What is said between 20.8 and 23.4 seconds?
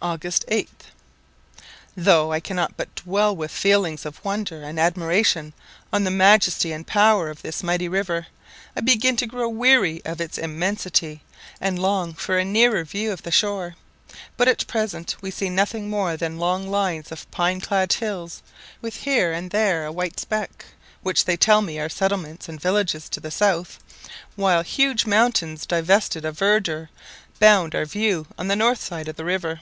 which they tell me are settlements and villages to the